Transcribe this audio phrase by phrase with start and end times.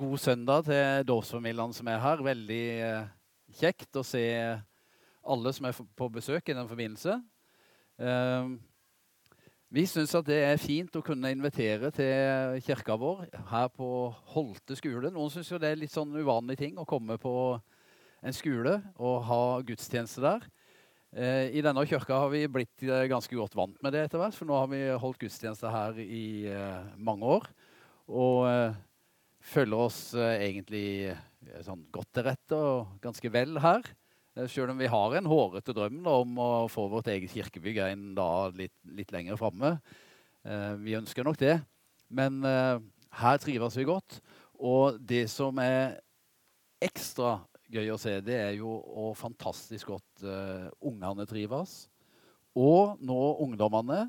[0.00, 2.22] God søndag til dåpsfamiliene som er her.
[2.24, 3.08] Veldig eh,
[3.60, 4.24] kjekt å se
[5.20, 7.18] alle som er på besøk i den forbindelse.
[8.00, 8.52] Eh,
[9.70, 13.90] vi syns at det er fint å kunne invitere til kirka vår her på
[14.32, 15.12] Holte skole.
[15.12, 17.34] Noen syns det er litt sånn uvanlig ting å komme på
[18.20, 20.50] en skole og ha gudstjeneste der.
[21.12, 24.48] Eh, I denne kirka har vi blitt ganske godt vant med det etter hvert, for
[24.48, 26.46] nå har vi holdt gudstjeneste her i
[26.96, 27.50] mange år.
[28.10, 28.46] Og
[29.50, 33.86] føler oss eh, egentlig eh, sånn godt til rette og ganske vel her.
[34.36, 37.82] Eh, Selv om vi har en hårete drøm da, om å få vårt eget kirkebygg
[37.86, 39.76] en dag litt, litt lenger framme.
[40.46, 41.58] Eh, vi ønsker nok det.
[42.10, 42.78] Men eh,
[43.20, 44.20] her trives vi godt.
[44.60, 45.98] Og det som er
[46.84, 47.38] ekstra
[47.70, 51.84] gøy å se, det er jo hvor fantastisk godt eh, ungene trives.
[52.58, 54.08] Og nå ungdommene.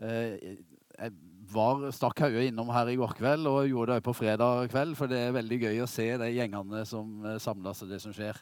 [0.00, 1.10] Jeg
[1.52, 5.10] var, stakk hodet innom her i går kveld og gjorde det på fredag kveld, for
[5.10, 8.40] det er veldig gøy å se de gjengene som samler samles og det som skjer.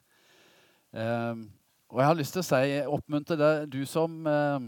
[0.96, 1.46] Um,
[1.92, 4.58] og jeg har lyst til å si, oppmuntre deg, du som, uh,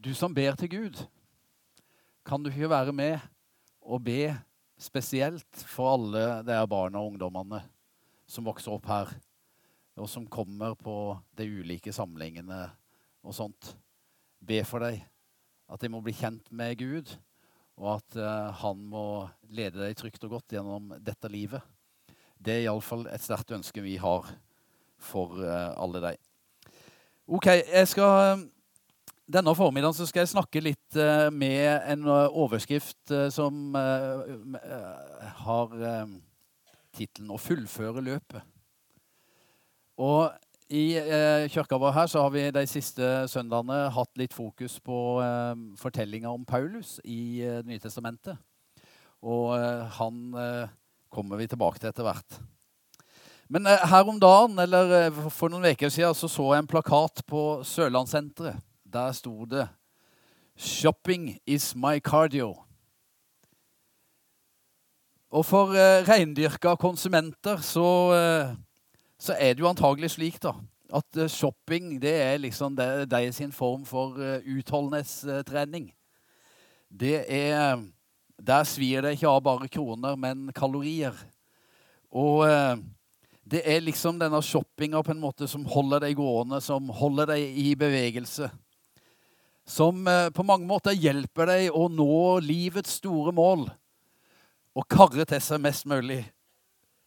[0.00, 1.02] du som ber til Gud.
[2.26, 3.18] Kan du ikke være med
[3.80, 4.32] og be
[4.80, 7.62] spesielt for alle de barna og ungdommene
[8.30, 9.14] som vokser opp her,
[10.00, 12.64] og som kommer på de ulike samlingene
[13.22, 13.74] og sånt?
[14.40, 15.02] Be for dem
[15.70, 17.12] at de må bli kjent med Gud,
[17.80, 19.04] og at uh, han må
[19.54, 21.62] lede deg trygt og godt gjennom dette livet.
[22.40, 24.26] Det er iallfall et sterkt ønske vi har
[25.00, 26.20] for uh, alle deg.
[27.30, 28.42] Ok, jeg skal,
[29.30, 30.96] Denne formiddagen så skal jeg snakke litt
[31.30, 35.76] med en overskrift som har
[36.90, 38.42] tittelen 'Å fullføre løpet'.
[40.02, 40.32] Og
[40.70, 45.18] i eh, kirka vår her så har vi de siste søndagene hatt litt fokus på
[45.18, 48.38] eh, fortellinga om Paulus i eh, Nye Testamentet.
[49.20, 50.70] Og eh, han eh,
[51.10, 52.38] kommer vi tilbake til etter hvert.
[53.50, 56.70] Men eh, her om dagen, eller eh, for noen uker siden, så så jeg en
[56.70, 58.62] plakat på Sørlandssenteret.
[58.86, 59.68] Der sto det
[60.56, 62.54] 'Shopping is my cardio'.
[65.30, 68.14] Og for eh, reindyrka konsumenter så
[69.20, 70.54] så er det jo antagelig slik da,
[70.96, 75.90] at uh, shopping det er liksom de er sin form for uh, utholdenhetstrening.
[76.90, 77.82] Det er
[78.40, 81.12] Der svir det ikke av bare kroner, men kalorier.
[82.10, 82.40] Og
[83.44, 87.58] det er liksom denne shoppinga på en måte som holder deg gående, som holder deg
[87.60, 88.48] i bevegelse.
[89.68, 93.68] Som på mange måter hjelper deg å nå livets store mål.
[94.72, 96.22] Og karre til seg mest mulig.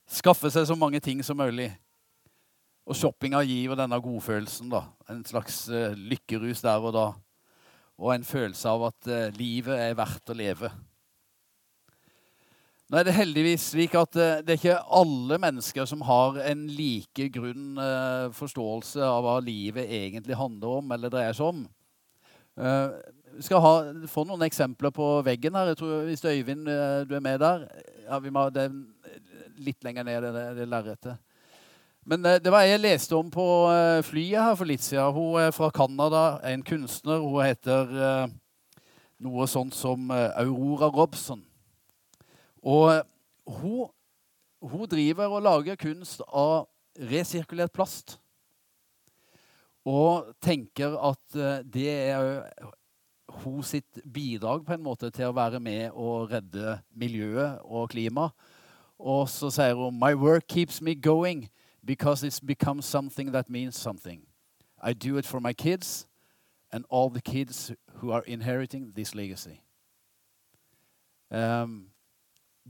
[0.05, 1.71] Skaffe seg så mange ting som mulig.
[2.83, 4.71] Og shoppinga gir jo denne godfølelsen.
[4.71, 4.83] da.
[5.11, 7.05] En slags uh, lykkerus der og da.
[7.99, 10.71] Og en følelse av at uh, livet er verdt å leve.
[12.91, 16.67] Nå er det heldigvis slik at uh, det er ikke alle mennesker som har en
[16.67, 17.79] like grunn
[18.35, 21.65] forståelse av hva livet egentlig handler om eller dreier seg om.
[23.33, 23.75] Vi skal ha,
[24.11, 25.71] få noen eksempler på veggen her.
[25.71, 26.67] Jeg tror Hvis Øyvind
[27.09, 27.63] du er med der
[28.03, 28.75] ja, vi må, Det er
[29.57, 31.32] litt lenger ned, det, det lerretet.
[32.05, 35.15] Men eh, det var jeg leste om på eh, flyet her for litt siden.
[35.15, 37.23] Hun er fra Canada, en kunstner.
[37.23, 38.33] Hun heter eh,
[39.23, 41.43] noe sånt som Aurora Robson.
[42.63, 42.91] Og
[43.47, 43.87] hun,
[44.63, 46.67] hun driver og lager kunst av
[46.99, 48.17] resirkulert plast.
[49.87, 52.43] Og tenker at det er
[53.43, 58.35] hun sitt bidrag på en måte til å være med og redde miljøet og klimaet.
[59.03, 61.49] Og så sier hun 'My work keeps me going'
[61.85, 64.21] because it's become something that means something.
[64.81, 66.07] I do it for my kids
[66.71, 69.61] and all the kids who are inheriting this legacy.
[71.31, 71.89] Um,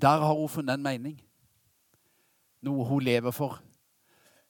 [0.01, 1.21] der har hun funnet en mening.
[2.61, 3.59] Noe hun lever for.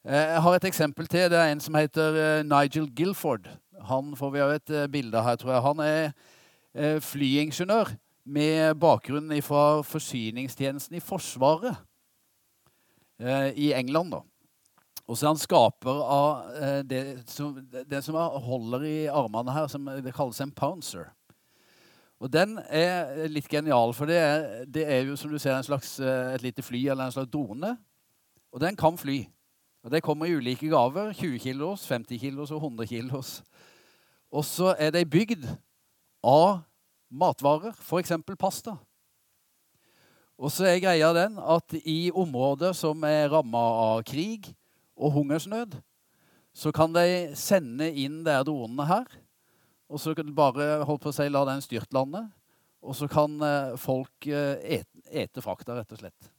[0.06, 1.32] Eh, jeg har et eksempel til.
[1.32, 3.48] Det er en som heter eh, Nigel Gilford.
[3.88, 5.62] Han får vi et eh, bilde her, tror jeg.
[5.62, 7.92] Han er flyingeniør
[8.26, 11.76] med bakgrunn fra forsyningstjenesten i Forsvaret
[13.56, 14.12] i England.
[14.12, 14.20] da.
[15.14, 19.68] Og så er han skaper av eh, det, som, det som holder i armene her,
[19.70, 21.12] som det kalles en pouncer.
[22.18, 26.00] Og den er litt genial, for det er, det er jo som du ser slags,
[26.02, 27.76] eh, et lite fly eller en slags drone.
[28.50, 29.20] Og den kan fly.
[29.86, 31.14] Og Det kommer i ulike gaver.
[31.14, 33.44] 20 kilos, 50 kilos og 100 kilos.
[34.34, 35.46] Og så er de bygd
[36.26, 36.64] av
[37.14, 38.18] matvarer, f.eks.
[38.40, 38.80] pasta.
[40.42, 43.62] Og så er greia den at i områder som er ramma
[43.94, 44.50] av krig,
[44.98, 45.80] og hungersnød,
[46.54, 49.08] så kan de sende inn de dronene her.
[49.90, 52.28] Og så kan de bare holdt på å si, la den styrtlande.
[52.84, 56.30] Og så kan eh, folk eh, ete frakta, rett og slett.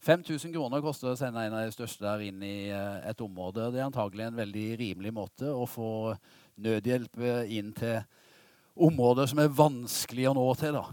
[0.00, 3.68] 5000 kroner koster å sende en av de største der inn i eh, et område.
[3.70, 5.90] Det er antagelig en veldig rimelig måte å få
[6.60, 7.20] nødhjelp
[7.52, 8.00] inn til
[8.80, 10.78] områder som er vanskelig å nå til.
[10.78, 10.86] da.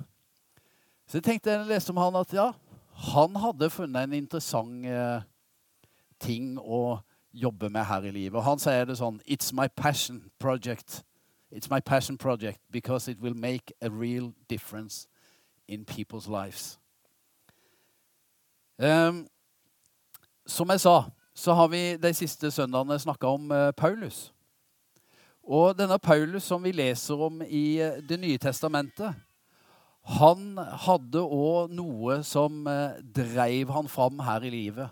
[1.07, 2.51] Så jeg tenkte jeg leste om han at ja,
[3.13, 4.87] han hadde funnet en interessant
[6.19, 6.99] ting å
[7.33, 8.37] jobbe med her i livet.
[8.37, 11.03] Og han sier det sånn It's my passion project.
[11.51, 15.07] It's my passion project because it will make a real difference
[15.67, 16.79] in people's lives.
[18.79, 19.27] Um,
[20.45, 21.03] som jeg sa,
[21.33, 24.33] så har vi de siste søndagene snakka om uh, Paulus.
[25.43, 29.15] Og denne Paulus som vi leser om i uh, Det nye testamentet,
[30.07, 34.89] han hadde òg noe som uh, dreiv han fram her i livet.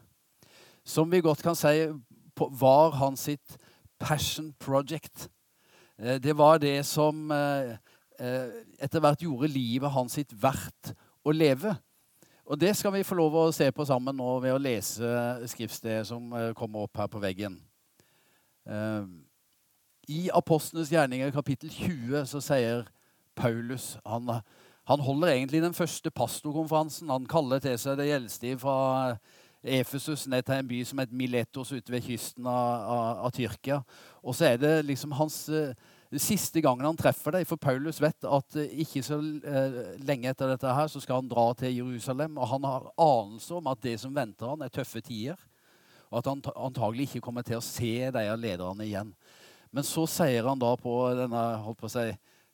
[0.86, 1.88] Som vi godt kan si
[2.36, 3.58] var hans sitt
[4.00, 5.30] passion project.
[5.98, 10.94] Det var det som etter hvert gjorde livet hans sitt verdt
[11.26, 11.74] å leve.
[12.46, 15.08] Og det skal vi få lov å se på sammen nå ved å lese
[15.50, 17.58] skriftstedet som eh, kommer opp her på veggen.
[18.70, 19.08] Eh,
[20.14, 22.86] I Apostlenes gjerninger kapittel 20 så sier
[23.36, 24.30] Paulus han,
[24.86, 27.10] han holder egentlig den første pastorkonferansen.
[27.10, 28.78] Han kaller til seg det eldste fra
[29.66, 33.80] Efesus ned til en by som heter Miletos ute ved kysten av, av, av Tyrkia.
[34.22, 35.74] Og så er det liksom hans eh,
[36.22, 37.48] siste gangen han treffer deg.
[37.50, 41.32] For Paulus vet at eh, ikke så eh, lenge etter dette her så skal han
[41.32, 42.38] dra til Jerusalem.
[42.38, 45.40] Og han har anelse om at det som venter han er tøffe tider.
[46.12, 49.12] Og at han antagelig ikke kommer til å se de lederne igjen.
[49.74, 52.06] Men så sier han da på denne holdt på å si,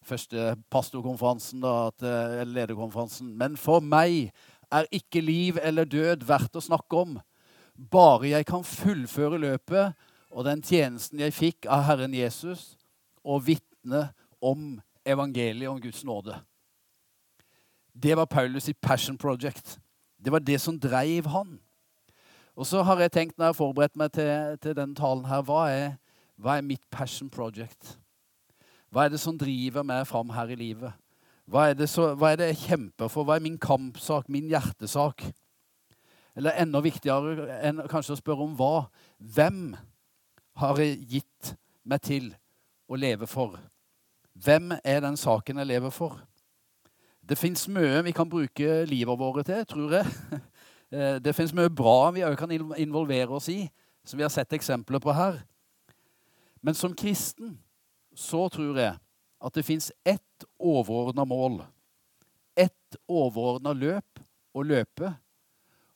[0.02, 2.02] første pastorkonferansen, da, at,
[2.42, 4.32] eller lederkonferansen Men for meg
[4.72, 7.18] er ikke liv eller død verdt å snakke om.
[7.76, 9.98] Bare jeg kan fullføre løpet
[10.32, 12.78] og den tjenesten jeg fikk av Herren Jesus,
[13.22, 14.08] og vitne
[14.42, 16.38] om evangeliet om Guds nåde.
[17.94, 19.78] Det var Paulus' i Passion Project.
[20.18, 21.60] Det var det som dreiv han.
[22.56, 25.44] Og så har jeg tenkt, når jeg har forberedt meg til, til denne talen her,
[25.46, 25.94] hva er,
[26.38, 27.98] hva er, mitt passion project?
[28.92, 30.94] Hva er det som driver meg fram her i livet?
[31.52, 33.28] Hva er, så, hva er, det jeg kjemper for?
[33.28, 35.26] Hva er min kampsak, min hjertesak?
[36.40, 38.86] Eller enda viktigere enn kanskje å spørre om hva.
[39.20, 39.74] Hvem
[40.62, 41.52] har jeg gitt
[41.84, 42.30] meg til
[42.88, 43.58] å leve for.
[44.40, 46.22] Hvem er den saken jeg lever for?
[47.20, 50.08] Det fins mye vi kan bruke livet vårt til, tror jeg.
[50.92, 53.62] Eh, det fins mye bra vi òg kan involvere oss i,
[54.04, 55.38] som vi har sett eksempler på her.
[56.60, 57.54] Men som kristen
[58.12, 58.98] så tror jeg
[59.42, 61.62] at det fins ett overordna mål.
[62.56, 64.22] Ett overordna løp
[64.54, 65.14] å løpe.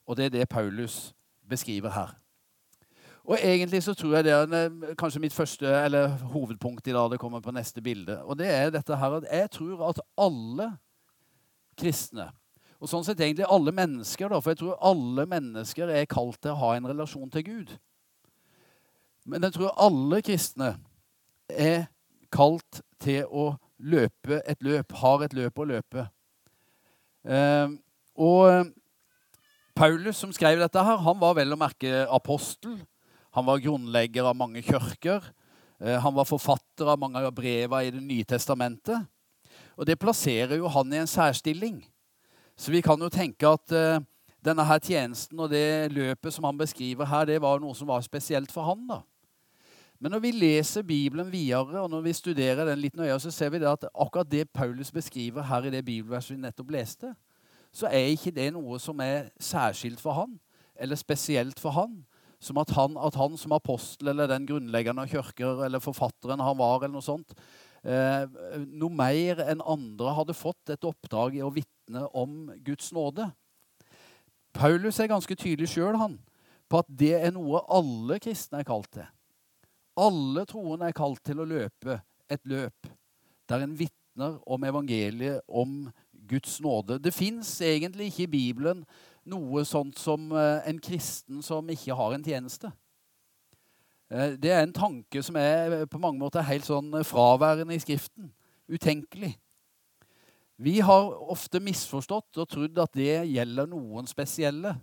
[0.05, 1.13] Og det er det Paulus
[1.49, 2.15] beskriver her.
[3.25, 7.09] Og egentlig så tror jeg det er eh, kanskje mitt første, eller hovedpunkt i dag.
[7.11, 8.19] Det kommer på neste bilde.
[8.23, 10.75] Og det er dette her at jeg tror at alle
[11.77, 12.29] kristne,
[12.79, 16.53] og sånn sett egentlig alle mennesker, da, for jeg tror alle mennesker er kalt til
[16.53, 17.73] å ha en relasjon til Gud.
[19.25, 20.75] Men jeg tror alle kristne
[21.49, 21.87] er
[22.29, 26.07] kalt til å løpe et løp, har et løp å løpe.
[27.25, 27.69] Eh,
[28.15, 28.71] og
[29.75, 32.77] Paulus, som skrev dette, her, han var vel å merke apostel.
[33.35, 35.25] Han var grunnlegger av mange kirker.
[35.83, 39.09] Eh, han var forfatter av mange av brevene i Det nye testamentet.
[39.75, 41.81] Og det plasserer jo han i en særstilling.
[42.55, 43.99] Så vi kan jo tenke at eh,
[44.45, 48.05] denne her tjenesten og det løpet som han beskriver her, det var noe som var
[48.05, 48.87] spesielt for han.
[48.87, 49.01] da.
[49.99, 53.53] Men når vi leser Bibelen videre, og når vi studerer den litt nøyere, så ser
[53.53, 57.13] vi det at akkurat det Paulus beskriver her i det bibelverset vi nettopp leste,
[57.75, 60.35] så er ikke det noe som er særskilt for han,
[60.75, 62.03] eller spesielt for han
[62.45, 66.57] som at han, at han, som apostel eller den grunnleggende av kirker eller forfatteren han
[66.59, 67.33] var, eller noe sånt,
[67.83, 68.25] eh,
[68.67, 73.29] noe mer enn andre hadde fått et oppdrag i å vitne om Guds nåde.
[74.55, 75.97] Paulus er ganske tydelig sjøl
[76.69, 79.07] på at det er noe alle kristne er kalt til.
[79.95, 81.99] Alle troende er kalt til å løpe
[82.31, 82.89] et løp
[83.49, 85.85] der en vitner om evangeliet, om
[86.27, 86.97] Guds nåde.
[86.99, 88.81] Det fins egentlig ikke i Bibelen
[89.29, 92.71] noe sånt som eh, en kristen som ikke har en tjeneste.
[94.09, 98.31] Eh, det er en tanke som er på mange måter helt sånn fraværende i Skriften.
[98.65, 99.35] Utenkelig.
[100.57, 104.75] Vi har ofte misforstått og trodd at det gjelder noen spesielle.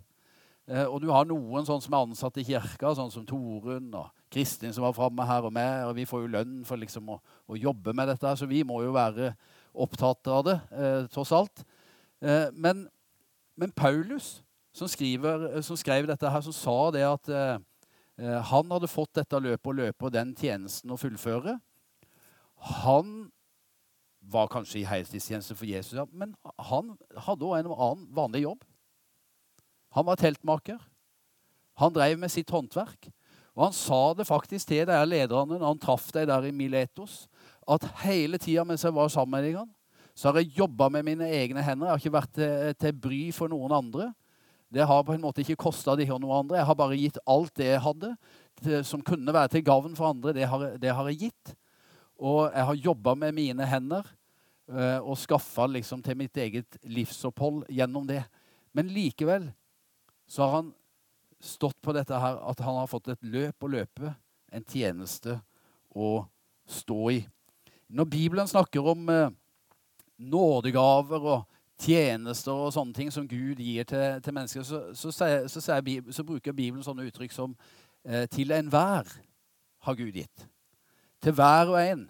[0.69, 4.11] Eh, og du har noen sånn som er ansatt i kirka, sånn som Torunn og
[4.33, 5.85] Kristin som var framme her og med.
[5.87, 8.63] Og vi får jo lønn for liksom å, å, jobbe med dette, her, så vi
[8.67, 9.31] må jo være
[9.73, 11.63] opptatt av det, eh, tross alt.
[12.23, 12.87] Eh, men
[13.55, 17.57] men Paulus, som, skriver, som, skrev dette her, som sa det at eh,
[18.17, 21.59] eh, han hadde fått dette løpet å løpe og den tjenesten å fullføre.
[22.83, 23.13] Han
[24.33, 26.33] var kanskje i heilstidstjeneste for Jesus, ja, men
[26.71, 26.95] han
[27.27, 28.63] hadde òg en annen vanlig jobb.
[29.93, 30.79] Han var teltmaker.
[31.77, 33.11] Han drev med sitt håndverk.
[33.53, 37.27] Og han sa det faktisk til de lederne når han traff dem der i Miletos,
[37.69, 39.69] at hele tida mens jeg var sammen med dem,
[40.15, 41.87] så har jeg jobba med mine egne hender.
[41.87, 44.11] Jeg har ikke vært til, til bry for noen andre.
[44.73, 46.57] Det har på en måte ikke kosta de noe andre.
[46.59, 48.11] Jeg har bare gitt alt det jeg hadde,
[48.61, 50.33] til, som kunne være til gavn for andre.
[50.33, 51.55] Det har, det har, jeg gitt.
[52.17, 54.05] Og jeg har jobba med mine hender
[54.69, 58.23] øh, og skaffa liksom til mitt eget livsopphold gjennom det.
[58.73, 59.51] Men likevel
[60.29, 60.73] så har han
[61.43, 64.13] stått på dette her at han har fått et løp å løpe,
[64.53, 65.39] en tjeneste
[65.91, 66.23] å
[66.69, 67.19] stå i.
[67.93, 69.33] Når Bibelen snakker om eh,
[70.17, 71.43] nådegaver og
[71.83, 76.55] tjenester og sånne ting som Gud gir til, til mennesker, så, så, så, så, bruker
[76.55, 77.55] Bibelen sånne uttrykk som
[78.05, 79.09] eh, 'til enhver
[79.83, 80.47] har Gud gitt'.
[81.21, 82.09] Til hver og en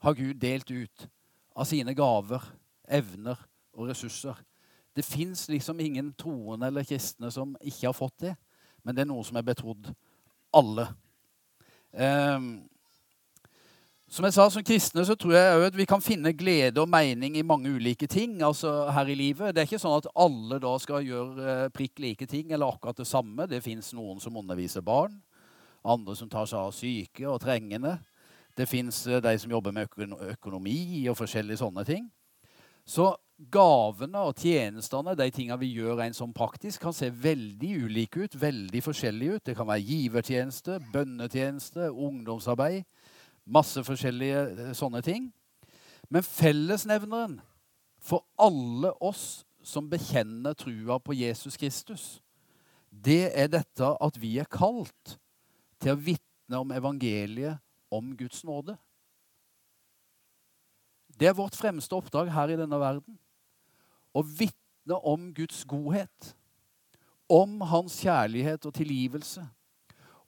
[0.00, 1.08] har Gud delt ut
[1.56, 2.40] av sine gaver,
[2.88, 3.36] evner
[3.72, 4.34] og ressurser.
[4.96, 8.34] Det fins liksom ingen troende eller kristne som ikke har fått det
[8.84, 9.92] men det er noe som er betrodd
[10.56, 10.88] alle.
[11.92, 12.50] Um,
[14.10, 17.36] som jeg sa, Som kristne så tror jeg at vi kan finne glede og mening
[17.38, 19.54] i mange ulike ting altså her i livet.
[19.54, 22.98] Det er ikke sånn at alle da skal gjøre uh, prikk like ting eller akkurat
[22.98, 23.46] det samme.
[23.46, 25.14] Det fins noen som underviser barn,
[25.86, 28.00] andre som tar seg av syke og trengende.
[28.58, 29.86] Det fins uh, de som jobber med
[30.34, 32.10] økonomi og forskjellige sånne ting.
[32.86, 33.12] Så
[33.52, 38.36] gavene og tjenestene, de tingene vi gjør rent sånn praktisk, kan se veldig ulike ut,
[38.40, 39.44] veldig forskjellige ut.
[39.48, 42.84] Det kan være givertjeneste, bønnetjeneste, ungdomsarbeid.
[43.50, 45.30] Masse forskjellige eh, sånne ting.
[46.10, 47.38] Men fellesnevneren
[48.00, 52.20] for alle oss som bekjenner trua på Jesus Kristus,
[52.90, 55.16] det er dette at vi er kalt
[55.80, 57.60] til å vitne om evangeliet
[57.92, 58.76] om Guds nåde.
[61.20, 63.18] Det er vårt fremste oppdrag her i denne verden
[64.16, 66.32] å vitne om Guds godhet,
[67.30, 69.44] om hans kjærlighet og tilgivelse,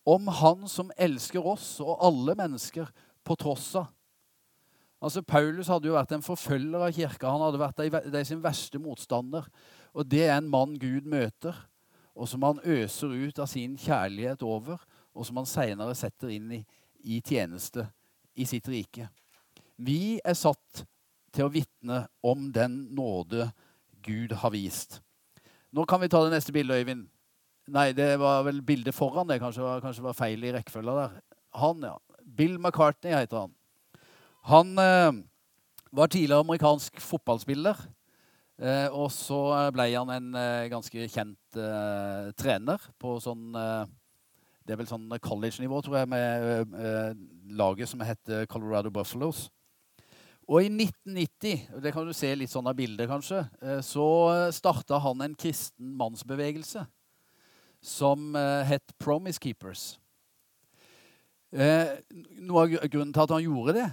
[0.06, 2.90] om Han som elsker oss og alle mennesker
[3.24, 3.88] på tross av.
[5.02, 7.30] Altså, Paulus hadde jo vært en forfølger av kirka.
[7.30, 7.80] Han hadde vært
[8.14, 9.48] de, sin verste motstander.
[9.94, 11.56] Og det er en mann Gud møter,
[12.14, 14.78] og som han øser ut av sin kjærlighet over,
[15.12, 16.60] og som han seinere setter inn i,
[17.02, 17.88] i tjeneste
[18.38, 19.08] i sitt rike.
[19.82, 20.84] Vi er satt
[21.32, 23.48] til å vitne om den nåde
[24.04, 25.00] Gud har vist.
[25.72, 27.06] Nå kan vi ta det neste bildet, Øyvind.
[27.72, 29.38] Nei, det var vel bildet foran det.
[29.40, 31.16] Kanskje, kanskje var feil i rekkefølga der.
[31.62, 31.96] Han, ja.
[32.22, 33.54] Bill McCartney heter han.
[34.50, 35.22] Han eh,
[35.94, 37.78] var tidligere amerikansk fotballspiller.
[38.62, 39.40] Eh, og så
[39.74, 43.88] ble han en eh, ganske kjent eh, trener på sånn eh,
[44.62, 47.16] Det er vel sånn college-nivå, tror jeg, med eh,
[47.58, 49.48] laget som heter Colorado Buffaloes.
[50.52, 54.04] Og i 1990, og det kan du se litt sånn av bildet kanskje, eh, så
[54.52, 56.82] starta han en kristen mannsbevegelse
[57.80, 59.84] som eh, het Promise Keepers.
[61.56, 61.94] Eh,
[62.44, 63.86] noe av grunnen til at han gjorde det,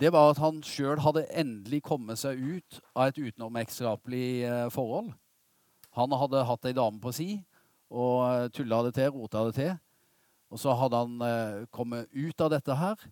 [0.00, 5.10] det var at han sjøl hadde endelig kommet seg ut av et utenomekteskapelig forhold.
[5.96, 7.28] Han hadde hatt ei dame på si
[7.88, 9.76] og tulla det til, rota det til.
[10.52, 13.06] Og så hadde han kommet ut av dette her,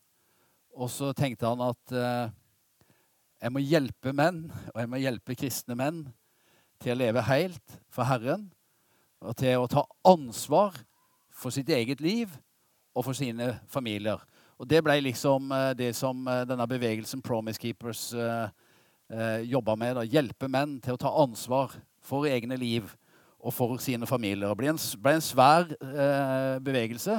[0.77, 1.97] og så tenkte han at
[3.45, 5.99] jeg må hjelpe menn, og jeg må hjelpe kristne menn
[6.81, 8.47] til å leve helt for Herren
[9.21, 10.79] og til å ta ansvar
[11.29, 12.33] for sitt eget liv
[12.95, 14.23] og for sine familier.
[14.57, 18.49] Og Det ble liksom eh, det som eh, denne bevegelsen Promise Keepers uh,
[19.45, 19.99] jobba med.
[19.99, 20.05] Da.
[20.09, 22.87] Hjelpe menn til å ta ansvar for egne liv
[23.45, 24.49] og for sine familier.
[24.49, 25.69] Det ble en, svær
[26.65, 27.19] bevegelse.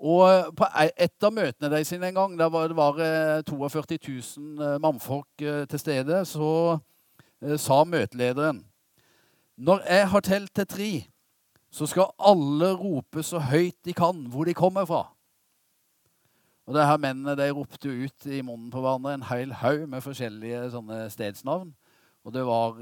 [0.00, 0.66] Og på
[0.96, 2.96] et av møtene deres en gang, der var det var
[3.44, 6.78] 42 eh, 000 eh, mannfolk eh, til stede, så
[7.56, 8.58] sa møtelederen
[9.56, 10.90] Når jeg har telt til tre,
[11.72, 15.06] så skal alle rope så høyt de kan hvor de kommer fra.
[16.66, 20.04] Og det her Mennene de ropte ut i munnen på hverandre en hel haug med
[20.04, 21.72] forskjellige stedsnavn.
[22.24, 22.76] Og det var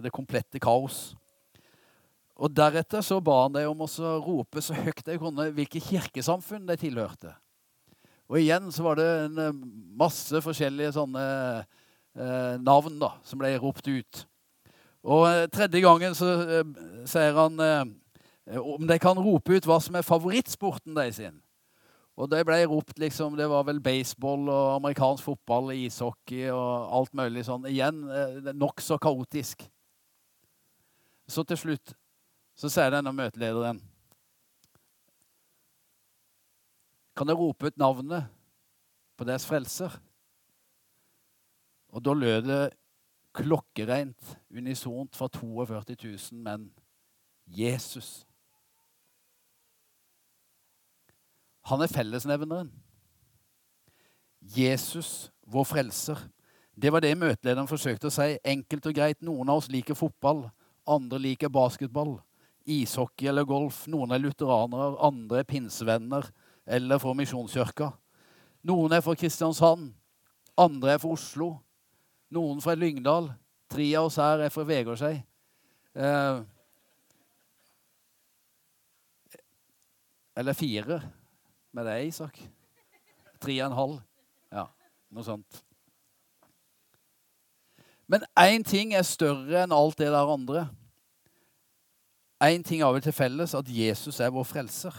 [0.00, 1.16] det komplette kaos.
[2.36, 3.88] Og Deretter så ba han dem om å
[4.20, 7.32] rope så høyt de kunne hvilke kirkesamfunn de tilhørte.
[8.28, 9.60] Og igjen så var det en eh,
[9.96, 11.22] masse forskjellige sånne
[11.62, 14.24] eh, navn da, som ble ropt ut.
[15.06, 16.72] Og eh, tredje gangen så eh,
[17.08, 21.22] sier han eh, om de kan rope ut hva som er favorittsporten deres.
[21.22, 21.38] sin.
[22.16, 27.12] Og det ble ropt liksom, det var vel baseball og amerikansk fotball, ishockey og alt
[27.16, 27.68] mulig sånn.
[27.68, 29.66] Igjen eh, nokså kaotisk.
[31.28, 31.94] Så til slutt
[32.56, 33.82] så sier denne møtelederen
[37.16, 38.26] Kan jeg rope ut navnet
[39.16, 39.94] på deres frelser?
[41.88, 42.64] Og da lød det
[43.36, 46.66] klokkereint, unisont fra 42 000 menn
[47.46, 48.26] Jesus.
[51.66, 52.68] Han er fellesnevneren.
[54.40, 56.20] Jesus, vår frelser.
[56.76, 58.36] Det var det møtelederen forsøkte å si.
[58.44, 59.24] Enkelt og greit.
[59.24, 60.44] Noen av oss liker fotball,
[60.86, 62.18] andre liker basketball,
[62.66, 63.84] ishockey eller golf.
[63.90, 66.28] Noen er lutheranere, andre er pinsevenner
[66.66, 67.92] eller fra Misjonskirka.
[68.66, 69.92] Noen er fra Kristiansand,
[70.58, 71.52] andre er fra Oslo.
[72.34, 73.30] Noen fra Lyngdal.
[73.70, 75.14] Tre av oss her er fra Vegårshei.
[75.96, 76.40] Eh,
[80.36, 81.00] eller fire
[81.72, 82.40] med deg, Isak.
[83.42, 84.00] Tre og en halv.
[84.52, 84.66] Ja,
[85.14, 85.62] noe sånt.
[88.06, 90.66] Men én ting er større enn alt det der andre.
[92.42, 94.92] Én ting har vi til felles, at Jesus er vår frelser.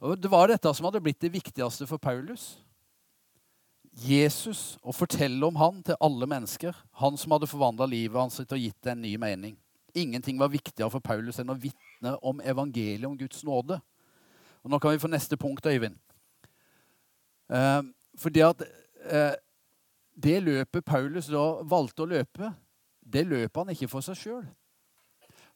[0.00, 2.58] Og Det var dette som hadde blitt det viktigste for Paulus.
[3.96, 6.76] Jesus, å fortelle om han til alle mennesker.
[7.00, 9.56] Han som hadde forvandla livet hans og gitt det en ny mening.
[9.96, 13.80] Ingenting var viktigere for Paulus enn å vitne om evangeliet om Guds nåde.
[14.64, 15.96] Og Nå kan vi få neste punkt, Øyvind.
[17.48, 17.82] Eh,
[18.18, 18.62] fordi at
[19.08, 19.34] eh,
[20.12, 22.52] det løpet Paulus da valgte å løpe,
[23.00, 24.46] det løper han ikke for seg sjøl.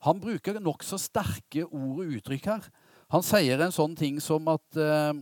[0.06, 2.68] Han bruker nokså sterke ord og uttrykk her.
[3.10, 5.18] Han sier en sånn ting som at eh,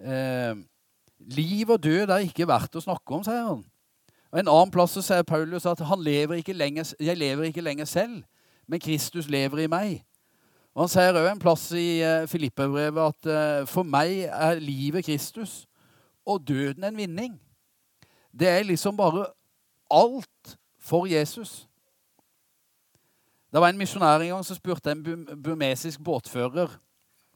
[0.00, 0.60] eh,
[1.22, 3.60] Liv og død er ikke verdt å snakke om, sier han.
[4.32, 7.62] Og En annen plass så sier Paulus at han lever ikke lenger, jeg lever ikke
[7.62, 8.22] lenger selv,
[8.66, 10.00] men Kristus lever i meg.
[10.74, 15.04] Og Han sier òg en plass i uh, Filippebrevet at uh, for meg er livet
[15.06, 15.66] Kristus
[16.26, 17.36] og døden en vinning.
[18.32, 19.26] Det er liksom bare
[19.92, 21.68] alt for Jesus.
[23.52, 25.02] Det var en misjonær en gang som spurte en
[25.44, 26.72] burmesisk båtfører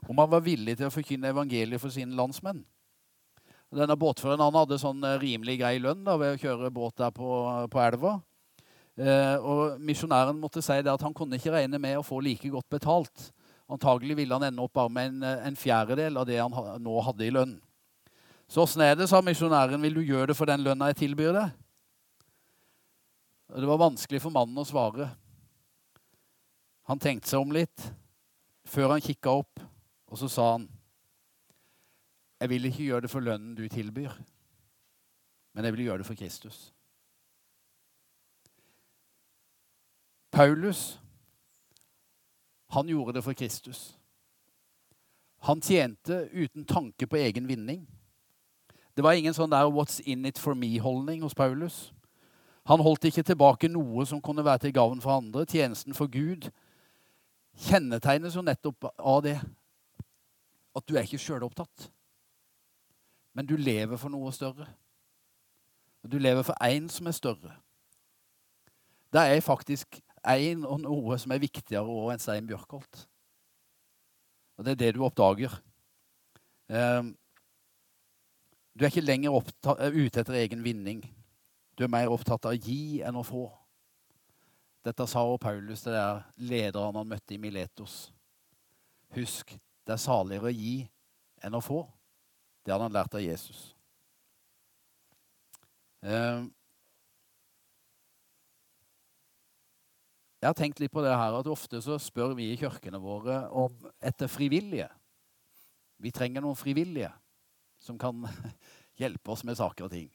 [0.08, 2.62] om han var villig til å forkynne evangeliet for sine landsmenn.
[3.76, 7.11] Denne Båtføreren han hadde sånn eh, rimelig grei lønn da, ved å kjøre båt der
[7.12, 7.28] på,
[7.68, 8.14] på elva.
[8.96, 12.49] Eh, og Misjonæren måtte si det at han kunne ikke regne med å få like
[12.52, 13.26] godt betalt.
[13.68, 17.26] Antagelig ville han ende opp bare med en, en fjerdedel av det han nå hadde
[17.26, 17.57] i lønn.
[18.46, 21.35] Så åssen er det, sa misjonæren, vil du gjøre det for den lønna jeg tilbyr
[21.35, 21.62] deg?
[23.59, 25.11] Det var vanskelig for mannen å svare.
[26.87, 27.88] Han tenkte seg om litt
[28.66, 29.61] før han kikka opp,
[30.07, 30.68] og så sa han
[32.40, 34.12] Jeg vil ikke gjøre det for lønnen du tilbyr,
[35.55, 36.59] men jeg vil gjøre det for Kristus.
[40.37, 41.01] Paulus,
[42.68, 43.96] han gjorde det for Kristus.
[45.49, 47.87] Han tjente uten tanke på egen vinning.
[48.96, 51.92] Det var ingen sånn der 'what's in it for me'-holdning hos Paulus.
[52.66, 55.46] Han holdt ikke tilbake noe som kunne være til gavn for andre.
[55.46, 56.51] Tjenesten for Gud
[57.57, 59.37] kjennetegnes jo nettopp av det
[60.77, 61.88] at du er ikke sjølopptatt,
[63.37, 64.69] men du lever for noe større.
[66.07, 67.57] Du lever for én som er større.
[69.12, 73.07] Det er faktisk én og noe som er viktigere enn Stein Bjørkholt.
[74.57, 75.53] Og det er det du oppdager.
[76.69, 77.12] Um,
[78.77, 81.01] du er ikke lenger eh, ute etter egen vinning.
[81.79, 83.47] Du er mer opptatt av å gi enn å få.
[84.87, 88.12] Dette sa også Paulus til der lederen han møtte i Miletos.
[89.16, 90.77] Husk, det er saligere å gi
[91.42, 91.81] enn å få.
[92.62, 93.72] Det hadde han lært av Jesus.
[96.07, 96.53] Ehm,
[100.38, 103.40] jeg har tenkt litt på det her at ofte så spør vi i kirkene våre
[103.51, 104.88] om etter frivillige.
[105.99, 107.11] Vi trenger noen frivillige
[107.83, 108.22] som kan
[109.01, 110.11] hjelpe oss med saker og ting.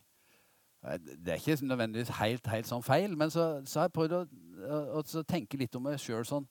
[0.81, 4.21] Det er ikke nødvendigvis helt, helt sånn feil, men så, så har jeg prøvd å,
[4.65, 6.47] å, å tenke litt om meg sjøl sånn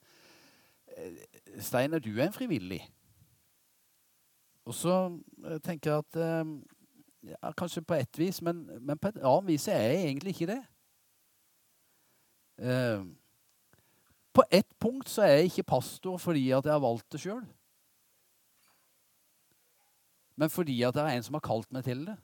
[1.62, 2.80] Steinar, du er en frivillig?
[4.68, 4.94] Og så
[5.46, 6.50] eh, tenker jeg at eh,
[7.30, 10.50] ja, Kanskje på ett vis, men, men, på et annet vis er jeg egentlig ikke
[10.50, 10.60] det.
[14.36, 17.46] På ett punkt så er jeg ikke pastor fordi at jeg har valgt det sjøl
[20.40, 22.16] men fordi at det er en som har kalt meg til det.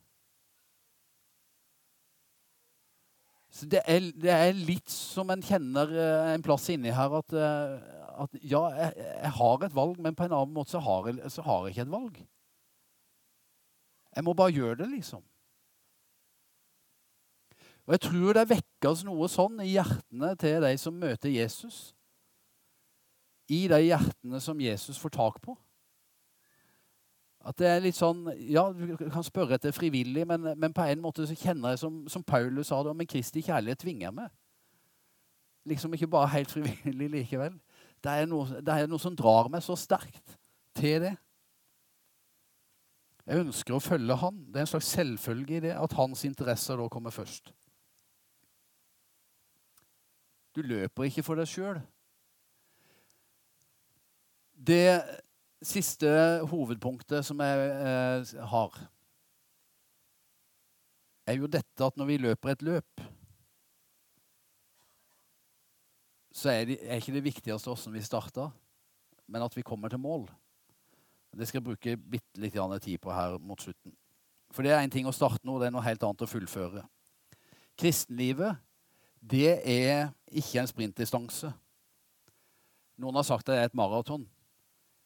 [3.57, 7.33] Så det er, det er litt som en kjenner eh, en plass inni her at,
[7.33, 7.77] eh,
[8.21, 11.31] at ja, jeg, jeg, har et valg, men på en annen måte så har, jeg,
[11.33, 12.19] så har jeg ikke et valg.
[14.17, 15.25] Jeg må bare gjøre det, liksom.
[17.87, 21.95] Og Jeg tror det vekkes noe sånn i hjertene til de som møter Jesus.
[23.49, 25.55] I de hjertene som Jesus får tak på.
[27.47, 31.03] At det er litt sånn, Ja, du kan spørre etter frivillig, men, men på en
[31.05, 34.33] måte så kjenner jeg, som, som Paulus sa det, men Kristi kjærlighet tvinger meg.
[35.67, 37.55] Liksom ikke bare helt frivillig likevel.
[38.03, 40.37] Det er, noe, det er noe som drar meg så sterkt
[40.77, 41.15] til det.
[43.27, 44.43] Jeg ønsker å følge han.
[44.51, 47.51] Det er en slags selvfølge i det at hans interesser da kommer først.
[50.55, 51.81] Du løper ikke for deg sjøl.
[54.57, 55.03] Det
[55.65, 56.09] siste
[56.51, 58.79] hovedpunktet som jeg eh, har,
[61.27, 63.05] er jo dette at når vi løper et løp,
[66.37, 68.51] så er, det, er ikke det viktigste åssen vi starta,
[69.27, 70.27] men at vi kommer til mål.
[71.37, 73.93] Det skal jeg bruke bitte litt tid på her mot slutten.
[74.53, 76.85] For det er én ting å starte noe, det er noe helt annet å fullføre.
[77.77, 78.57] Kristenlivet,
[79.21, 81.51] det er ikke en sprintdistanse.
[82.97, 84.25] Noen har sagt at det er et maraton.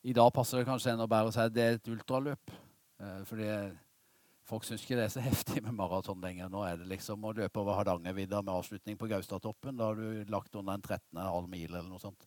[0.01, 2.53] I dag passer det kanskje enda bedre å si at det er et ultraløp.
[3.01, 3.49] Eh, fordi
[4.49, 6.49] folk syns ikke det er så heftig med maraton lenger.
[6.53, 9.77] Nå er det liksom å løpe over Hardangervidda med avslutning på Gaustatoppen.
[9.77, 12.25] Da har du lagt under en 13,5 mil eller noe sånt.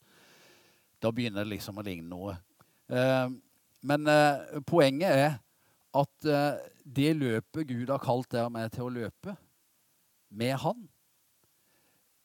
[1.02, 2.38] Da begynner det liksom å ligne noe.
[2.94, 3.34] Eh,
[3.84, 5.34] men eh, poenget er
[5.94, 6.26] at
[6.90, 9.36] det løpet Gud har kalt dere med til å løpe,
[10.34, 10.80] med Han,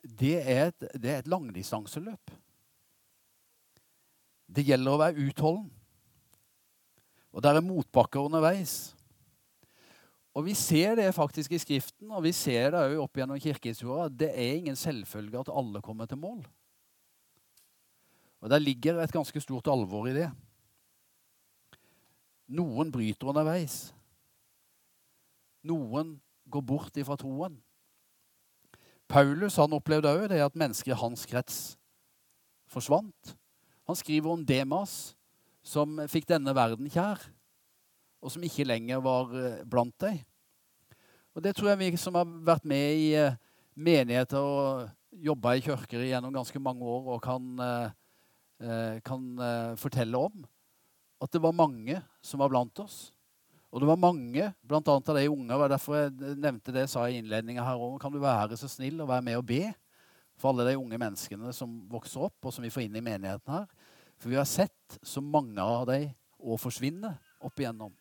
[0.00, 2.32] det er et, det er et langdistanseløp.
[4.48, 5.66] Det gjelder å være utholden.
[7.36, 8.94] Og der er motbakker underveis.
[10.34, 14.08] Og vi ser det faktisk i Skriften, og vi ser det opp gjennom kirkehistoria.
[14.08, 16.40] Det er ingen selvfølge at alle kommer til mål.
[18.40, 20.28] Og Der ligger et ganske stort alvor i det.
[22.48, 23.92] Noen bryter underveis.
[25.66, 27.58] Noen går bort ifra troen.
[29.08, 31.76] Paulus han opplevde òg at mennesker i hans krets
[32.68, 33.34] forsvant.
[33.88, 35.16] Han skriver om Demas,
[35.64, 37.22] som fikk denne verden kjær,
[38.20, 40.20] og som ikke lenger var eh, blant deg.
[41.32, 43.38] Og Det tror jeg vi som har vært med i eh,
[43.78, 49.24] menigheter og jobba i kirker gjennom ganske mange år, og kan, eh, kan
[49.80, 50.44] fortelle om.
[51.22, 53.14] At det var mange som var blant oss.
[53.72, 54.82] Og det var mange, bl.a.
[54.84, 55.54] av de unge.
[55.54, 58.00] og derfor jeg nevnte det jeg sa i innledninga her òg.
[58.02, 59.62] Kan du være så snill og være med og be?
[60.38, 63.52] for alle de unge menneskene som vokser opp, og som vi får inn i menigheten
[63.52, 63.66] her.
[64.18, 67.94] For vi har sett så mange av dem å forsvinne opp igjennom.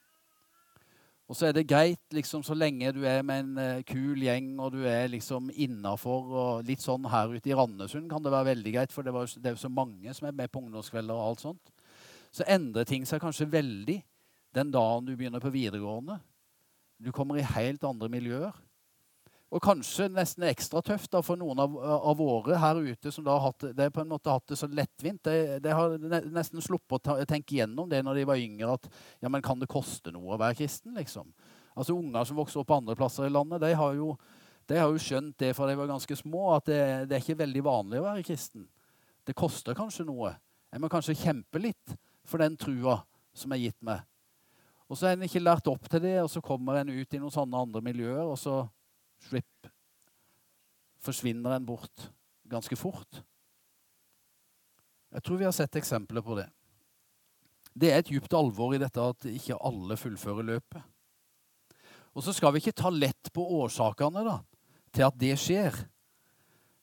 [1.27, 4.53] Og så er det greit liksom, så lenge du er med en uh, kul gjeng
[4.63, 8.53] og du er liksom innafor og litt sånn her ute i Randesund kan det være
[8.53, 11.17] veldig greit, for det, var, det er jo så mange som er med på ungdomskvelder
[11.17, 11.73] og alt sånt.
[12.31, 13.97] Så endrer ting seg kanskje veldig
[14.55, 16.15] den dagen du begynner på videregående.
[16.97, 18.55] Du kommer i helt andre miljøer.
[19.47, 23.37] Og kanskje nesten ekstra tøft da, for noen av, av, våre her ute som da
[23.37, 25.21] har hatt, det på en måte hatt det så lettvint.
[25.23, 25.95] De, de har
[26.35, 28.89] nesten sluppet å tenke gjennom det når de var yngre, at
[29.23, 30.97] ja, men kan det koste noe å være kristen?
[30.99, 31.31] liksom?
[31.77, 34.11] Altså Unger som vokser opp på andre plasser i landet, de har jo,
[34.67, 37.39] de har jo skjønt det fra de var ganske små, at det, det, er ikke
[37.45, 38.67] veldig vanlig å være kristen.
[39.23, 40.35] Det koster kanskje noe.
[40.73, 41.95] Jeg må kanskje kjempe litt
[42.27, 42.99] for den trua
[43.37, 44.03] som er gitt meg.
[44.91, 47.19] Og så er en ikke lært opp til det, og så kommer en ut i
[47.19, 48.65] noen sånne andre miljøer, og så
[49.23, 49.69] Slipp.
[51.03, 52.09] Forsvinner en bort
[52.47, 53.21] ganske fort.
[55.13, 56.47] Jeg tror vi har sett eksempler på det.
[57.77, 60.81] Det er et djupt alvor i dette at ikke alle fullfører løpet.
[62.17, 64.39] Og så skal vi ikke ta lett på årsakene da,
[64.95, 65.75] til at det skjer.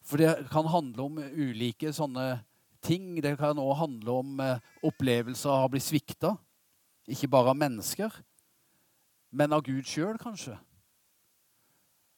[0.04, 2.44] For det kan handle om ulike sånne
[2.84, 3.16] ting.
[3.24, 6.36] Det kan òg handle om eh, opplevelser av å bli svikta.
[7.10, 8.14] Ikke bare av mennesker,
[9.34, 10.54] men av Gud sjøl, kanskje.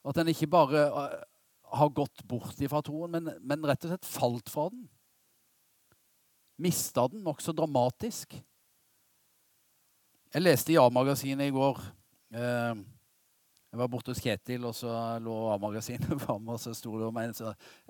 [0.07, 1.15] At en ikke bare eh,
[1.77, 4.85] har gått bort ifra troen, men, men, rett og slett falt fra den.
[6.63, 8.39] Mista den nokså dramatisk.
[10.33, 11.81] Jeg leste i A-magasinet i går.
[12.37, 12.85] Eh,
[13.67, 17.21] jeg var borte hos Kjetil, og så lå A-magasinet framme, og så sto det om
[17.21, 17.35] en,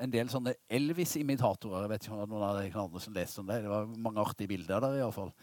[0.00, 1.84] en del sånne Elvis-imitatorer.
[1.84, 3.60] Jeg vet ikke om det var noen av dere andre som leste om det.
[3.66, 5.34] Det var mange artige bilder der, iallfall.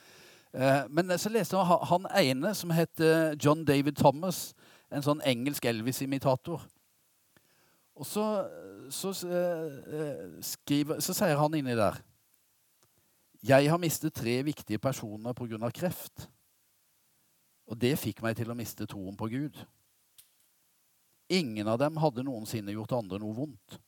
[0.58, 4.48] Eh, men så leste jeg han ene, som het John David Thomas
[4.94, 6.62] en sånn engelsk Elvis-imitator.
[7.94, 8.26] Og så,
[8.94, 12.00] så, eh, skriver, så, sier han inni der
[13.44, 15.70] Jeg har mistet tre viktige personer pga.
[15.72, 16.28] kreft.
[17.68, 19.58] Og det fikk meg til å miste troen på Gud.
[21.30, 23.80] Ingen av dem hadde noensinne gjort andre noe vondt.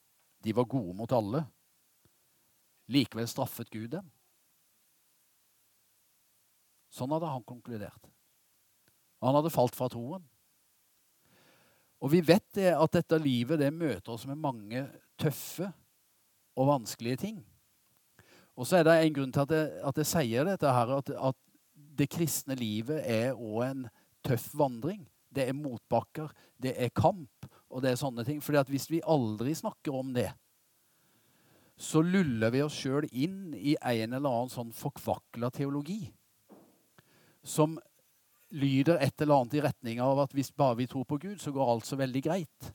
[0.44, 1.46] De var gode mot alle.
[2.88, 4.12] Likevel straffet Gud dem.
[6.94, 8.12] Sånn hadde han konkludert.
[9.22, 10.24] Han hadde falt fra troen.
[12.06, 14.84] Og vi vet det at dette livet det møter oss med mange
[15.18, 15.72] tøffe
[16.54, 17.40] og vanskelige ting.
[18.56, 21.12] Og så er det en grunn til at jeg, at jeg sier dette her, at,
[21.32, 21.42] at,
[21.96, 23.84] det kristne livet er òg en
[24.28, 25.06] tøff vandring.
[25.32, 26.28] Det er motbakker,
[26.60, 28.42] det er kamp, og det er sånne ting.
[28.44, 30.28] Fordi at hvis vi aldri snakker om det,
[31.80, 36.02] så luller vi oss sjøl inn i en eller annen sånn forkvakla teologi
[37.48, 37.80] som
[38.56, 41.54] lyder et eller annet i retning av at hvis bare vi tror på Gud, så
[41.54, 42.72] går alt så veldig greit.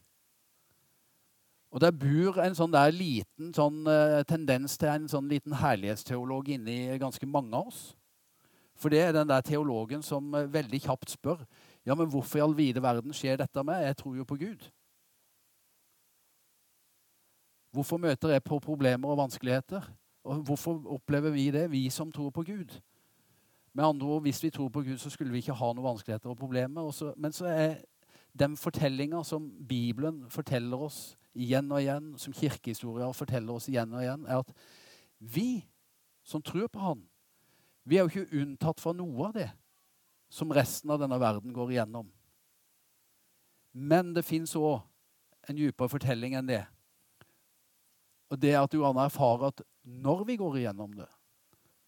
[1.70, 6.48] Og der bor en sånn der liten sånn, eh, tendens til en sånn liten herlighetsteolog
[6.50, 7.82] inni ganske mange av oss.
[8.74, 11.44] For det er den der teologen som eh, veldig kjapt spør
[11.86, 13.82] ja, men hvorfor i all vide verden skjer dette med?
[13.86, 14.66] Jeg tror jo på Gud.
[17.72, 19.86] Hvorfor møter jeg på problemer og vanskeligheter?
[20.24, 22.74] Og hvorfor opplever vi det, vi som tror på Gud?
[23.72, 26.30] Med andre ord, Hvis vi tror på Gud, så skulle vi ikke ha noen vanskeligheter
[26.30, 26.82] og problemer.
[26.82, 27.74] Også, men så er
[28.38, 34.02] den fortellinga som Bibelen forteller oss igjen og igjen, som kirkehistorier forteller oss igjen og
[34.02, 34.52] igjen, er at
[35.18, 35.64] vi
[36.22, 37.02] som tror på Han,
[37.84, 39.48] vi er jo ikke unntatt fra noe av det
[40.30, 42.10] som resten av denne verden går igjennom.
[43.72, 44.80] Men det fins òg
[45.48, 46.62] en dypere fortelling enn det.
[48.30, 51.08] Og det er at du kan erfare at når vi går igjennom det,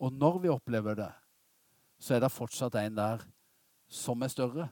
[0.02, 1.10] og når vi opplever det,
[2.02, 3.22] så er det fortsatt en der
[3.92, 4.68] som er større.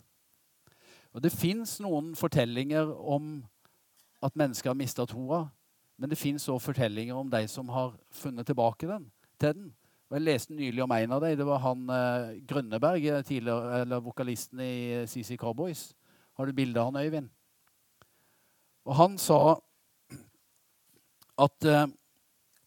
[1.14, 3.45] Og Det fins noen fortellinger om
[4.23, 5.47] at mennesker har mista troa,
[5.99, 9.73] men det fins òg fortellinger om de som har funnet tilbake den, til den.
[10.11, 11.37] Og Jeg leste nylig om en av dem.
[11.38, 15.95] Det var han eh, Grønneberg, eh, eller vokalisten i CC Cowboys.
[16.35, 17.29] Har du bilde av han, Øyvind?
[18.85, 19.61] Og han sa
[21.38, 21.87] at eh,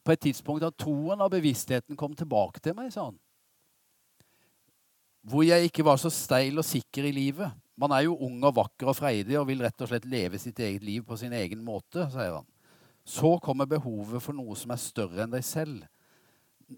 [0.04, 3.20] på et tidspunkt at troen og bevisstheten kom tilbake til meg, sa han.
[5.24, 7.52] Hvor jeg ikke var så steil og sikker i livet.
[7.80, 10.60] Man er jo ung og vakker og freidig og vil rett og slett leve sitt
[10.62, 12.50] eget liv på sin egen måte, sier han.
[13.04, 15.88] Så kommer behovet for noe som er større enn deg selv.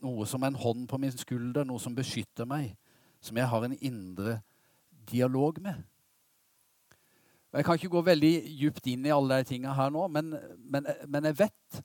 [0.01, 2.71] Noe som en hånd på min skulder, noe som beskytter meg.
[3.21, 4.39] Som jeg har en indre
[5.09, 5.83] dialog med.
[7.55, 10.87] Jeg kan ikke gå veldig djupt inn i alle de tingene her nå, men, men,
[11.07, 11.83] men jeg vet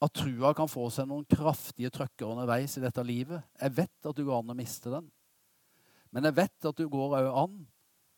[0.00, 3.42] at trua kan få seg noen kraftige trøkker underveis i dette livet.
[3.60, 5.10] Jeg vet at du går an å miste den.
[6.10, 7.58] Men jeg vet at du går an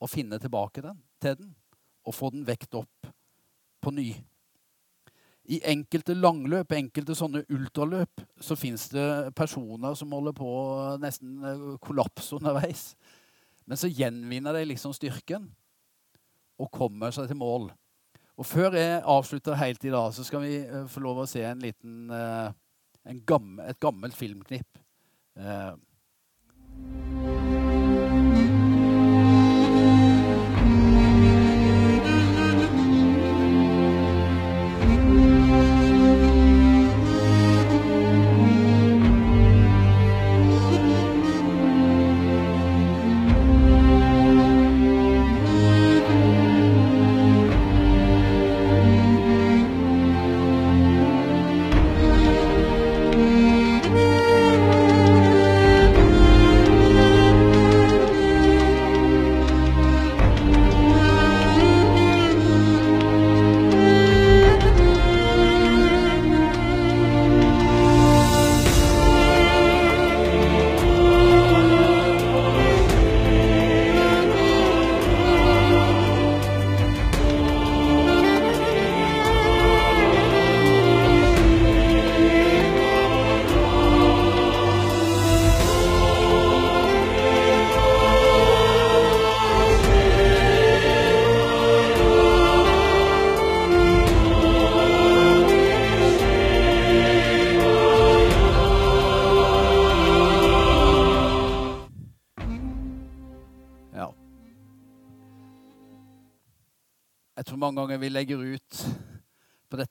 [0.03, 1.51] å finne tilbake den, til den
[2.03, 3.11] og få den vekt opp
[3.83, 4.09] på ny.
[5.53, 10.51] I enkelte langløp, enkelte sånne ultraløp, så fins det personer som holder på
[11.03, 12.93] nesten eh, kollapse underveis.
[13.67, 15.51] Men så gjenvinner de liksom styrken
[16.63, 17.71] og kommer seg til mål.
[18.39, 21.43] Og før jeg avslutter helt i dag, så skal vi uh, få lov å se
[21.47, 22.49] en liten, uh,
[23.07, 24.81] en gammel, et gammelt filmknipp.
[25.37, 25.75] Uh,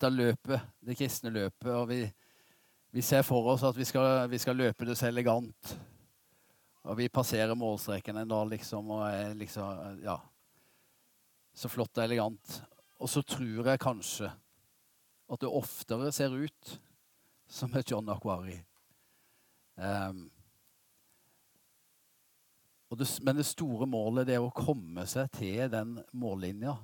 [0.01, 2.01] dette løpet, det kristne løpet, og vi,
[2.89, 5.75] vi ser for oss at vi skal, vi skal, løpe det så elegant.
[6.89, 10.17] Og vi passerer målstreken en dag, liksom, og er liksom Ja.
[11.53, 12.61] Så flott og elegant.
[12.97, 14.29] Og så tror jeg kanskje
[15.31, 16.79] at det oftere ser ut
[17.47, 18.55] som et John Aquari.
[19.75, 20.29] Um,
[22.95, 26.77] det, men det store målet det er å komme seg til den mållinja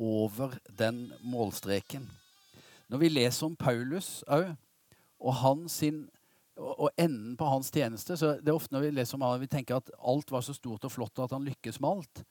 [0.00, 2.08] over den målstreken.
[2.92, 4.50] Når vi leser om Paulus òg,
[5.22, 5.36] og,
[6.58, 9.48] og, enden på hans tjeneste så Det er ofte når vi leser om han, vi
[9.48, 12.22] tenker at alt var så stort og flott at han lykkes med alt.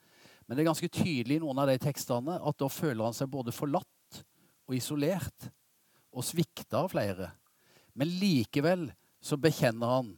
[0.45, 3.32] Men det er ganske tydelig i noen av de tekstene at da føler han seg
[3.32, 4.21] både forlatt
[4.67, 5.50] og isolert.
[6.12, 7.32] Og svikta av flere.
[7.95, 8.89] Men likevel
[9.24, 10.10] så bekjenner han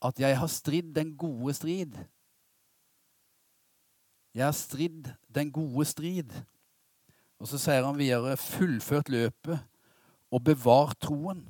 [0.00, 1.98] at 'jeg har stridd den gode strid'.
[4.32, 6.32] Jeg har stridd den gode strid.
[7.40, 9.60] Og så sier han videre 'fullført løpet
[10.32, 11.44] og bevart troen'.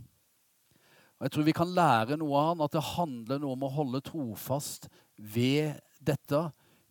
[1.16, 3.72] Og Jeg tror vi kan lære noe av han, at det handler noe om å
[3.72, 6.42] holde trofast ved dette.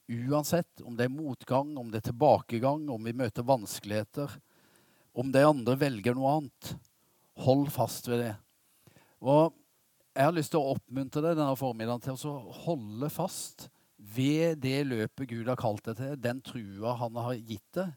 [0.09, 4.31] Uansett om det er motgang, om det er tilbakegang, om vi møter vanskeligheter.
[5.13, 6.73] Om de andre velger noe annet.
[7.45, 8.33] Hold fast ved det.
[9.21, 9.53] Og
[10.15, 14.85] jeg har lyst til å oppmuntre deg denne formiddagen til å holde fast ved det
[14.87, 17.93] løpet Gud har kalt deg til, den trua han har gitt deg.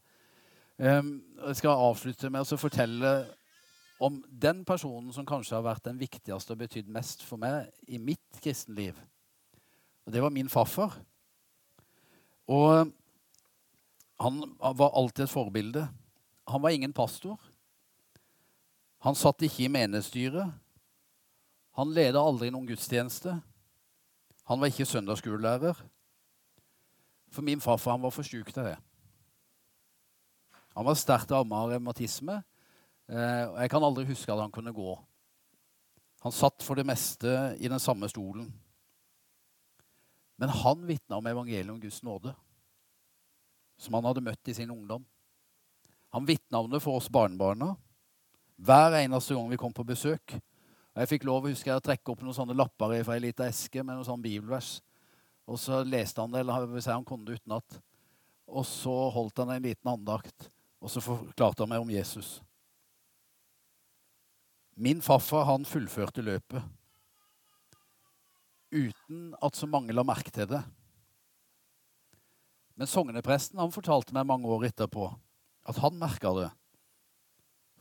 [0.78, 3.10] Um, jeg skal avslutte med å fortelle
[3.98, 7.98] om den personen som kanskje har vært den viktigste og betydd mest for meg i
[7.98, 8.94] mitt kristenliv.
[10.06, 10.94] Og det var min farfar.
[12.46, 12.92] Og
[14.22, 15.88] han var alltid et forbilde.
[16.48, 17.42] Han var ingen pastor.
[19.02, 20.54] Han satt ikke i menighetsstyret.
[21.78, 23.34] Han leda aldri noen gudstjeneste.
[24.48, 25.82] Han var ikke søndagsskolelærer.
[27.34, 28.78] For min farfar han var for sjuk til det.
[30.78, 32.36] Han var sterkt ramma av revmatisme.
[33.10, 34.92] Eh, og jeg kan aldri huske at han kunne gå.
[36.22, 38.46] Han satt for det meste i den samme stolen.
[40.38, 42.30] Men han vitna om evangeliet om Guds nåde,
[43.74, 45.02] som han hadde møtt i sin ungdom.
[46.14, 47.72] Han vitna om det for oss barnebarna
[48.54, 50.36] hver eneste gang vi kom på besøk.
[50.94, 53.50] Og Jeg fikk lov å huske å trekke opp noen sånne lapper fra ei lita
[53.50, 54.76] eske med noen sånne bibelvers.
[55.50, 57.80] Og så leste han det, eller vil si han kunne det utenat.
[58.46, 62.38] Og så holdt han en liten andakt, og så forklarte han meg om Jesus.
[64.78, 66.62] Min farfar han fullførte løpet
[68.70, 70.60] uten at så mange la merke til det.
[72.78, 75.08] Men sognepresten han fortalte meg mange år etterpå
[75.68, 76.50] at han merka det.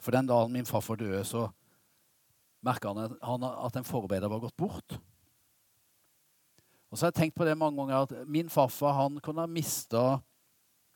[0.02, 1.48] For den dagen min farfar døde, så
[2.66, 4.98] merka han at en forarbeider var gått bort.
[6.88, 9.52] Og så har jeg tenkt på det mange ganger at min farfar han kunne ha
[9.52, 10.06] mista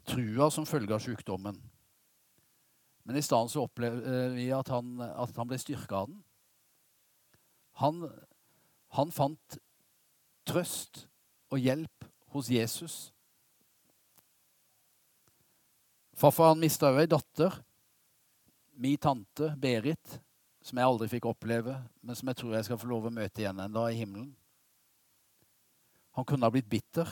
[0.07, 1.59] trua som følge av sykdommen.
[3.03, 6.19] Men i stedet så opplever vi at han, at han ble styrka av den.
[7.81, 8.03] Han,
[8.97, 9.57] han fant
[10.47, 11.05] trøst
[11.51, 12.97] og hjelp hos Jesus.
[16.17, 17.55] Farfar han mista òg ei datter,
[18.81, 20.19] mi tante Berit,
[20.61, 21.73] som jeg aldri fikk oppleve,
[22.05, 24.29] men som jeg tror jeg skal få lov å møte igjen en dag i himmelen.
[26.17, 27.09] Han kunne ha blitt bitter.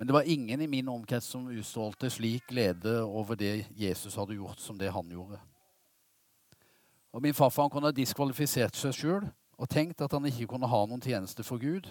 [0.00, 4.32] Men det var ingen i min omkrets som utstrålte slik glede over det Jesus hadde
[4.32, 5.36] gjort, som det han gjorde.
[7.12, 9.28] Og Min farfar han kunne ha diskvalifisert seg sjøl
[9.60, 11.84] og tenkt at han ikke kunne ha noen tjeneste for Gud.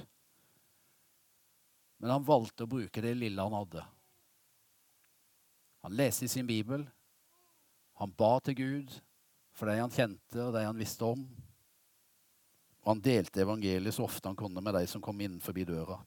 [2.02, 3.86] Men han valgte å bruke det lille han hadde.
[5.86, 6.90] Han leste i sin bibel.
[8.02, 9.02] Han ba til Gud
[9.54, 11.28] for de han kjente og de han visste om.
[12.82, 16.02] Og han delte evangeliet så ofte han kunne med de som kom innenfor døra.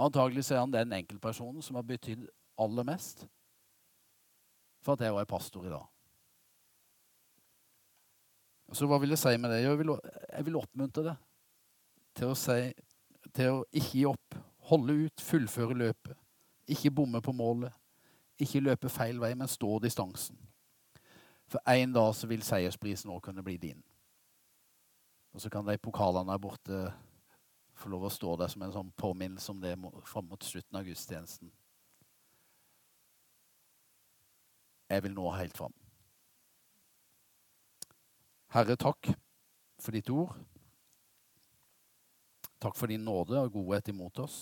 [0.00, 2.24] Og Antagelig er han den enkeltpersonen som har betydd
[2.60, 3.26] aller mest
[4.80, 5.84] for at jeg var pastor i dag.
[8.72, 9.58] Så hva vil jeg si med det?
[9.60, 9.92] Jeg vil,
[10.30, 11.26] jeg vil oppmuntre deg
[12.16, 12.70] til å, si,
[13.36, 14.38] til å ikke gi opp.
[14.70, 16.16] Holde ut, fullføre løpet.
[16.70, 17.74] Ikke bomme på målet.
[18.40, 20.38] Ikke løpe feil vei, men stå distansen.
[21.50, 23.84] For en dag så vil seiersprisen òg kunne bli din.
[25.34, 26.84] Og så kan de pokalene der borte
[27.80, 29.72] få lov å stå der som en sånn påminnelse om det
[30.08, 31.50] fram mot slutten av gudstjenesten.
[34.90, 35.74] Jeg vil nå helt fram.
[38.50, 39.12] Herre, takk
[39.80, 40.34] for ditt ord.
[42.60, 44.40] Takk for din nåde og godhet imot oss.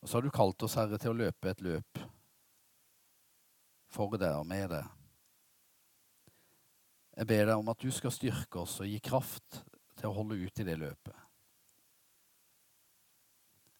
[0.00, 2.00] Og så har du kalt oss, Herre, til å løpe et løp
[3.94, 4.86] for deg og med deg.
[7.14, 9.60] Jeg ber deg om at du skal styrke oss og gi kraft
[10.04, 11.16] til å holde ut i det løpet.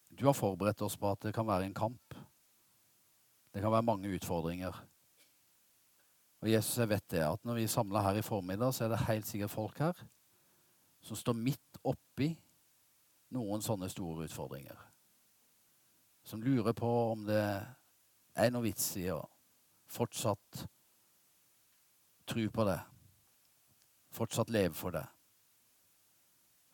[0.09, 2.15] Du har forberedt oss på at det kan være en kamp.
[3.53, 4.73] Det kan være mange utfordringer.
[6.41, 9.05] Og Jesus, jeg vet det, at når vi samler her i formiddag, så er det
[9.05, 10.01] helt sikkert folk her
[11.05, 12.31] som står midt oppi
[13.35, 14.79] noen sånne store utfordringer.
[16.25, 17.43] Som lurer på om det
[18.33, 19.21] er noe vits i å
[19.93, 20.65] fortsatt
[22.25, 22.79] tro på det.
[24.15, 25.05] Fortsatt leve for det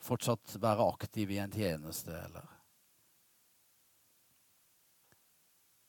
[0.02, 2.58] fortsatt være aktiv i en tjeneste, eller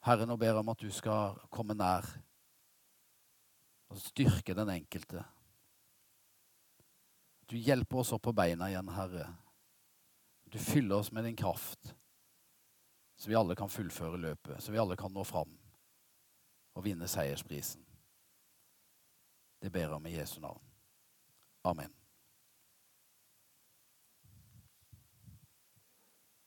[0.03, 2.07] Herre, nå ber jeg om at du skal komme nær
[3.93, 5.23] og styrke den enkelte.
[7.47, 9.29] Du hjelper oss opp på beina igjen, Herre.
[10.51, 11.95] Du fyller oss med din kraft,
[13.17, 15.55] så vi alle kan fullføre løpet, så vi alle kan nå fram
[16.75, 17.85] og vinne seiersprisen.
[19.63, 20.63] Det ber jeg om i Jesu navn.
[21.63, 22.02] Amen.